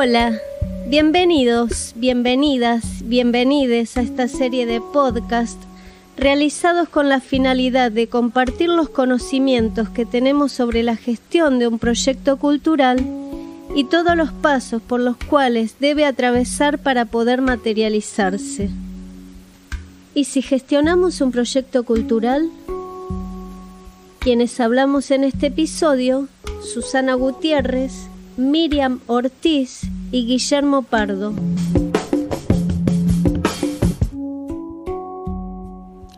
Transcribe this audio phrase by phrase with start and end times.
[0.00, 0.38] Hola,
[0.86, 5.60] bienvenidos, bienvenidas, bienvenides a esta serie de podcast
[6.16, 11.80] realizados con la finalidad de compartir los conocimientos que tenemos sobre la gestión de un
[11.80, 13.04] proyecto cultural
[13.74, 18.70] y todos los pasos por los cuales debe atravesar para poder materializarse.
[20.14, 22.48] ¿Y si gestionamos un proyecto cultural?
[24.20, 26.28] Quienes hablamos en este episodio,
[26.62, 28.08] Susana Gutiérrez,
[28.38, 29.80] Miriam Ortiz
[30.10, 31.34] y Guillermo Pardo.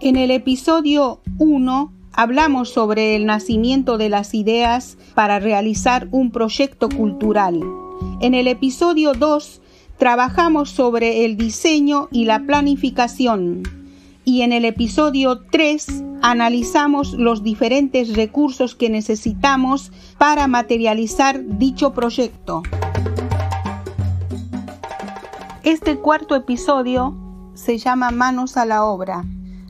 [0.00, 6.88] En el episodio 1 hablamos sobre el nacimiento de las ideas para realizar un proyecto
[6.88, 7.60] cultural.
[8.20, 9.60] En el episodio 2
[9.98, 13.62] trabajamos sobre el diseño y la planificación.
[14.24, 22.62] Y en el episodio 3 analizamos los diferentes recursos que necesitamos para materializar dicho proyecto.
[25.64, 27.14] Este cuarto episodio
[27.54, 29.24] se llama Manos a la obra.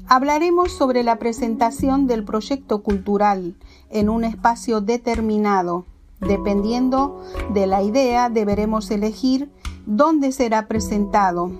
[0.09, 3.55] Hablaremos sobre la presentación del proyecto cultural
[3.91, 5.85] en un espacio determinado.
[6.19, 9.53] Dependiendo de la idea, deberemos elegir
[9.87, 11.53] dónde será presentado.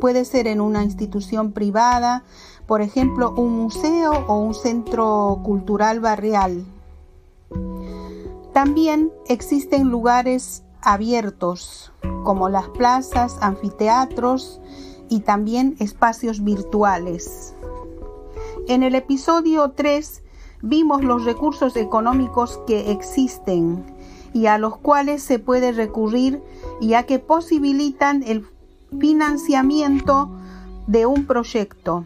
[0.00, 2.24] Puede ser en una institución privada,
[2.66, 6.64] por ejemplo, un museo o un centro cultural barrial.
[8.52, 11.92] También existen lugares abiertos,
[12.24, 14.60] como las plazas, anfiteatros
[15.08, 17.54] y también espacios virtuales.
[18.68, 20.22] En el episodio 3
[20.62, 23.84] vimos los recursos económicos que existen
[24.32, 26.42] y a los cuales se puede recurrir
[26.80, 28.46] ya que posibilitan el
[28.98, 30.30] financiamiento
[30.86, 32.04] de un proyecto.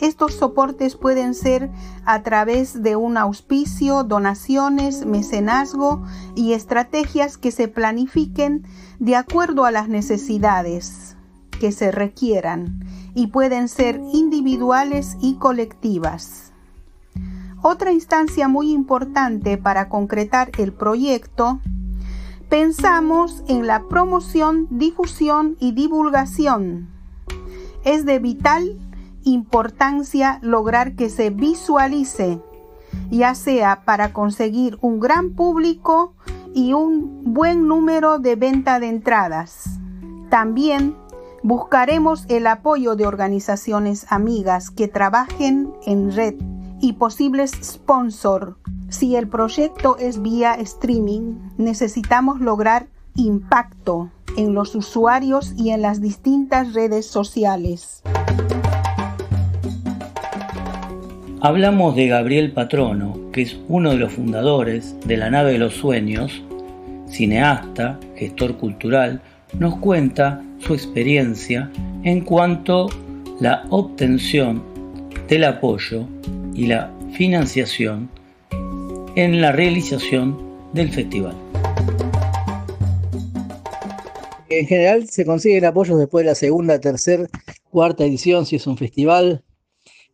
[0.00, 1.70] Estos soportes pueden ser
[2.04, 6.04] a través de un auspicio, donaciones, mecenazgo
[6.36, 8.64] y estrategias que se planifiquen
[9.00, 11.16] de acuerdo a las necesidades
[11.58, 16.52] que se requieran y pueden ser individuales y colectivas.
[17.60, 21.58] Otra instancia muy importante para concretar el proyecto,
[22.48, 26.88] pensamos en la promoción, difusión y divulgación.
[27.84, 28.78] Es de vital
[29.24, 32.40] importancia lograr que se visualice,
[33.10, 36.14] ya sea para conseguir un gran público
[36.54, 39.78] y un buen número de venta de entradas.
[40.30, 40.96] También
[41.42, 46.34] Buscaremos el apoyo de organizaciones amigas que trabajen en red
[46.80, 48.56] y posibles sponsors.
[48.88, 56.00] Si el proyecto es vía streaming, necesitamos lograr impacto en los usuarios y en las
[56.00, 58.02] distintas redes sociales.
[61.40, 65.74] Hablamos de Gabriel Patrono, que es uno de los fundadores de la nave de los
[65.74, 66.42] sueños,
[67.08, 69.22] cineasta, gestor cultural,
[69.56, 71.70] nos cuenta su experiencia
[72.02, 72.88] en cuanto
[73.38, 74.64] la obtención
[75.28, 76.08] del apoyo
[76.54, 78.10] y la financiación
[79.14, 80.36] en la realización
[80.72, 81.36] del festival.
[84.48, 87.28] En general se consiguen apoyos después de la segunda, tercera,
[87.70, 89.44] cuarta edición, si es un festival,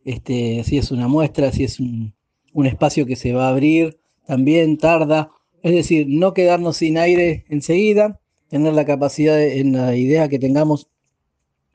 [0.05, 2.13] este, si es una muestra, si es un,
[2.53, 5.31] un espacio que se va a abrir, también tarda.
[5.61, 10.87] Es decir, no quedarnos sin aire enseguida, tener la capacidad en la idea que tengamos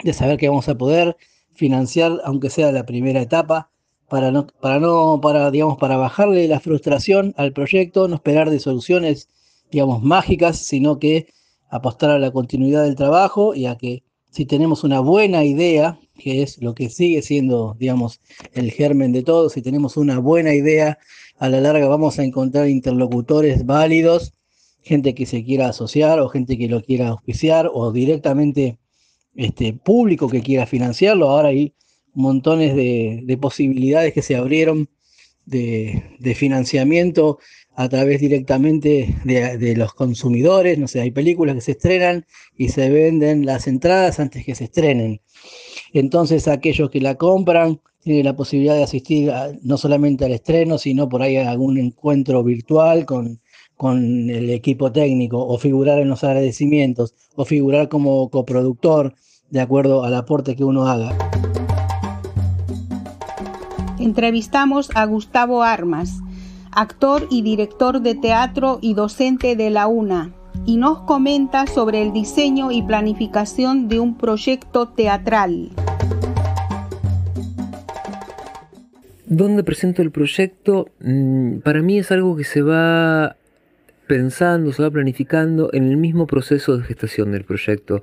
[0.03, 1.17] de saber que vamos a poder
[1.55, 3.71] financiar, aunque sea la primera etapa,
[4.09, 8.59] para no, para no, para, digamos, para bajarle la frustración al proyecto, no esperar de
[8.59, 9.29] soluciones,
[9.71, 11.29] digamos, mágicas, sino que
[11.69, 16.42] apostar a la continuidad del trabajo y a que si tenemos una buena idea, que
[16.42, 18.20] es lo que sigue siendo, digamos,
[18.53, 20.98] el germen de todo, si tenemos una buena idea,
[21.38, 24.34] a la larga vamos a encontrar interlocutores válidos
[24.82, 28.78] gente que se quiera asociar o gente que lo quiera auspiciar o directamente
[29.34, 31.31] este, público que quiera financiarlo.
[31.31, 31.75] Ahora hay
[32.14, 34.88] montones de, posibilidades que se abrieron
[35.46, 37.38] de, financiamiento
[37.75, 40.78] a través directamente de, de, los consumidores.
[40.78, 42.26] No sé, hay películas que se estrenan
[42.56, 45.20] y se venden las entradas antes que se estrenen.
[45.92, 49.32] Entonces aquellos que la compran tienen la posibilidad de asistir
[49.62, 53.40] no solamente al estreno, sino por ahí a algún encuentro virtual con
[53.81, 59.14] con el equipo técnico o figurar en los agradecimientos o figurar como coproductor
[59.48, 61.16] de acuerdo al aporte que uno haga.
[63.98, 66.19] Entrevistamos a Gustavo Armas,
[66.72, 70.34] actor y director de teatro y docente de la UNA,
[70.67, 75.71] y nos comenta sobre el diseño y planificación de un proyecto teatral.
[79.27, 80.89] ¿Dónde presento el proyecto?
[81.01, 83.37] Mm, para mí es algo que se va
[84.09, 88.03] pensando, se va planificando en el mismo proceso de gestación del proyecto.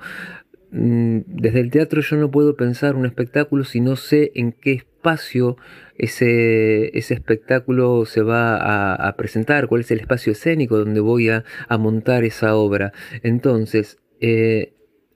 [0.72, 4.74] Mm, desde el teatro yo no puedo pensar un espectáculo si no sé en qué
[4.74, 5.56] espacio
[5.98, 11.44] ese, ese espectáculo se va a, presentar, cuál es el espacio escénico donde voy a,
[11.80, 12.92] montar esa obra.
[13.24, 14.74] Entonces, eh,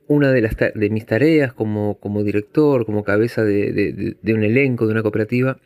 [0.07, 4.85] una de, las de mis tareas como, como director, como cabeza de, de un elenco,
[4.87, 5.59] de una cooperativa,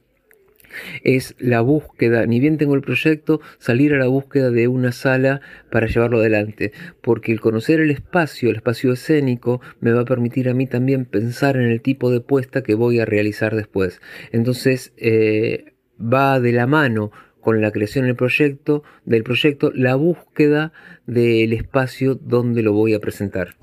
[1.04, 5.42] es la búsqueda, ni bien tengo el proyecto, salir a la búsqueda de una sala
[5.72, 10.50] para llevarlo adelante, porque el conocer el espacio, el espacio escénico, me va a permitir
[10.50, 14.02] a mí también pensar en el tipo de puesta que voy a realizar después.
[14.32, 17.12] Entonces, eh, va de la mano
[17.42, 20.74] con la creación del proyecto, del proyecto, la búsqueda
[21.06, 23.56] del espacio donde lo voy a presentar.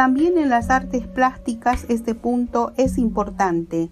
[0.00, 3.90] También en las artes plásticas este punto es importante.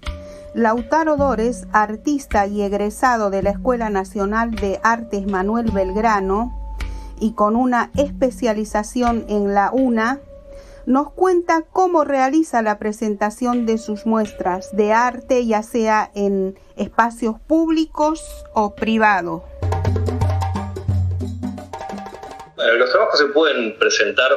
[0.54, 6.78] Lautaro Dores, artista y egresado de la Escuela Nacional de Artes Manuel Belgrano
[7.20, 10.20] y con una especialización en la UNA,
[10.86, 17.38] nos cuenta cómo realiza la presentación de sus muestras de arte, ya sea en espacios
[17.38, 19.42] públicos o privados.
[22.56, 24.30] los trabajos se pueden presentar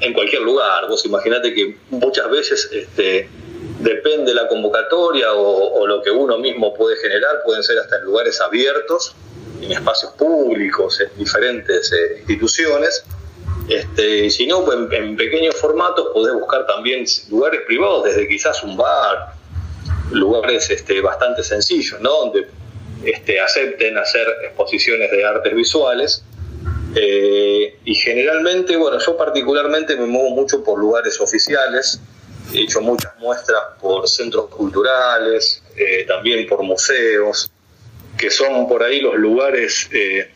[0.00, 0.88] en cualquier lugar.
[0.88, 3.28] Vos imaginate que muchas veces este,
[3.80, 8.40] depende la convocatoria o, lo que uno mismo puede generar, pueden ser hasta en lugares
[8.40, 9.14] abiertos,
[9.60, 13.04] en espacios públicos, en diferentes eh, instituciones.
[13.68, 18.76] Este, si no, en, en, pequeños formatos podés buscar también lugares privados, desde quizás un
[18.76, 19.34] bar,
[20.12, 22.10] lugares este, bastante sencillos, ¿no?
[22.10, 22.46] donde
[23.04, 26.24] este, acepten hacer exposiciones de artes visuales
[26.98, 32.00] eh, y generalmente, bueno, yo particularmente me muevo mucho por lugares oficiales,
[32.54, 37.52] he hecho muchas muestras por centros culturales, eh, también por museos,
[38.16, 40.30] que son por ahí los lugares eh,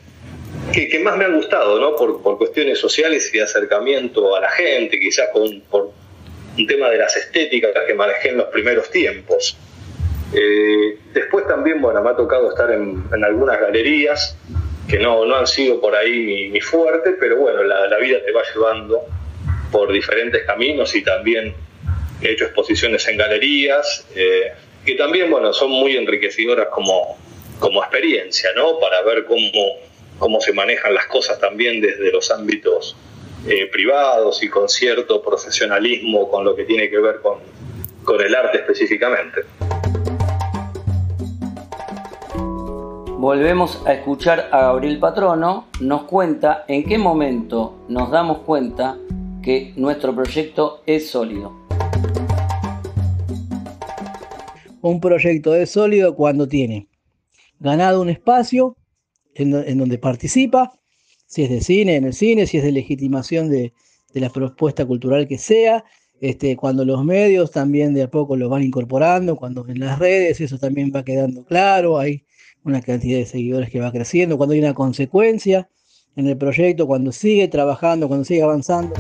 [0.71, 1.97] que, más me han gustado, ¿no?
[1.97, 5.93] Por, cuestiones sociales y de acercamiento a la gente, quizás con, por
[6.59, 9.57] un tema de las estéticas que manejé en los primeros tiempos.
[11.15, 14.37] después también, bueno, me ha tocado estar en, en algunas galerías
[14.91, 18.43] que no, no han sido por ahí mi, fuerte, pero bueno, la, vida te va
[18.53, 19.03] llevando
[19.71, 21.55] por diferentes caminos y también
[22.21, 24.53] he hecho exposiciones en galerías, eh,
[24.85, 27.17] que también, bueno, son muy enriquecedoras como,
[27.61, 28.81] como experiencia, ¿no?
[28.81, 29.77] Para ver cómo,
[30.19, 32.97] cómo se manejan las cosas también desde los ámbitos
[33.47, 37.39] eh, privados y con cierto profesionalismo con lo que tiene que ver con,
[38.03, 39.43] con el arte específicamente.
[43.21, 48.97] Volvemos a escuchar a Gabriel Patrono, nos cuenta en qué momento nos damos cuenta
[49.43, 51.53] que nuestro proyecto es sólido.
[54.81, 56.89] Un proyecto es sólido cuando tiene
[57.59, 58.79] ganado un espacio
[59.35, 60.73] en, donde participa,
[61.27, 63.75] si es de cine, en el cine, si es de legitimación de,
[64.15, 65.85] la propuesta cultural que sea,
[66.21, 70.41] este, cuando los medios también de a poco lo van incorporando, cuando en las redes
[70.41, 72.25] eso también va quedando claro, hay
[72.63, 75.69] una cantidad de seguidores que va creciendo, cuando hay una consecuencia
[76.17, 78.95] en el proyecto, cuando sigue trabajando, cuando sigue avanzando.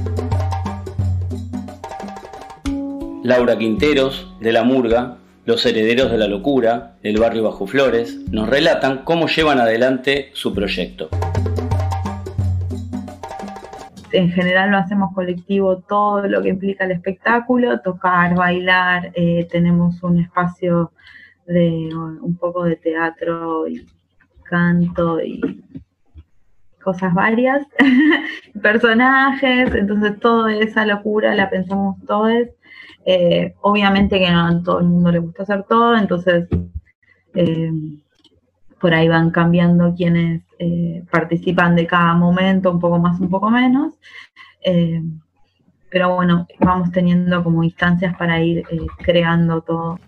[3.22, 8.48] Laura Quinteros, de La Murga, los herederos de la locura, del barrio Bajo Flores, nos
[8.48, 11.10] relatan cómo llevan adelante su proyecto.
[14.12, 20.02] En general lo hacemos colectivo todo lo que implica el espectáculo, tocar, bailar, eh, tenemos
[20.02, 20.92] un espacio
[21.46, 23.86] de un poco de teatro y
[24.44, 25.40] canto y
[26.82, 27.66] cosas varias,
[28.62, 32.48] personajes, entonces toda esa locura la pensamos todos.
[33.06, 36.48] Eh, obviamente que no a todo el mundo le gusta hacer todo, entonces
[37.34, 37.72] eh,
[38.80, 43.50] por ahí van cambiando quienes eh, participan de cada momento, un poco más, un poco
[43.50, 43.94] menos.
[45.90, 48.64] pero bueno, vamos teniendo como instancias para ir
[48.98, 49.98] creando todo.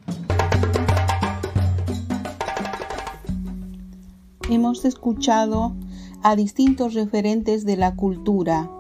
[4.55, 5.75] hemos escuchado
[6.23, 8.71] a distintos referentes de la cultura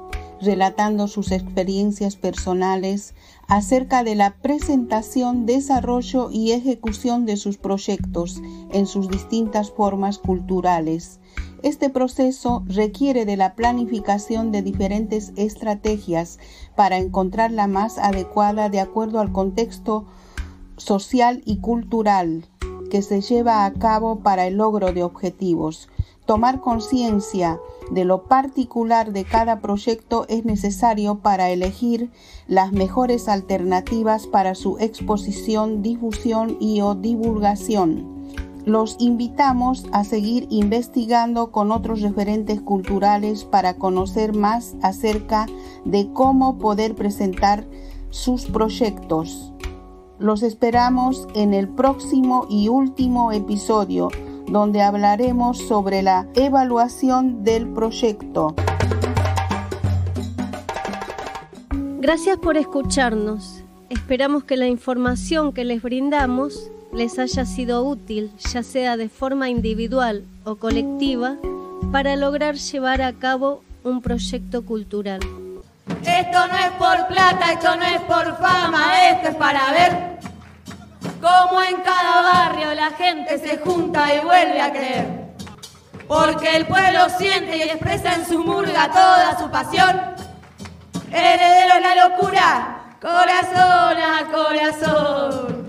[0.41, 3.15] relatando sus experiencias personales
[3.49, 11.21] acerca de la presentación, desarrollo y ejecución de sus proyectos en sus distintas formas culturales.
[11.63, 16.41] Este proceso requiere de la planificación de diferentes estrategias
[16.75, 20.05] para encontrar la más adecuada de acuerdo al contexto
[20.77, 22.47] social y cultural
[22.91, 25.89] que se lleva a cabo para el logro de objetivos.
[26.27, 27.61] Tomar conciencia
[27.93, 32.11] de lo particular de cada proyecto es necesario para elegir
[32.49, 38.22] las mejores alternativas para su exposición, difusión y o divulgación.
[38.65, 45.47] Los invitamos a seguir investigando con otros referentes culturales para conocer más acerca
[45.85, 47.67] de cómo poder presentar
[48.11, 49.53] sus proyectos.
[50.21, 54.11] Los esperamos en el próximo y último episodio
[54.47, 58.55] donde hablaremos sobre la evaluación del proyecto.
[62.01, 63.65] Gracias por escucharnos.
[63.89, 69.49] Esperamos que la información que les brindamos les haya sido útil, ya sea de forma
[69.49, 71.37] individual o colectiva,
[71.91, 75.21] para lograr llevar a cabo un proyecto cultural.
[76.05, 80.19] Esto no es por plata, esto no es por fama, esto es para ver
[81.21, 85.23] cómo en cada barrio la gente se junta y vuelve a creer.
[86.07, 89.99] Porque el pueblo siente y expresa en su murga toda su pasión.
[91.11, 95.62] Heredero es la locura, corazón a corazón.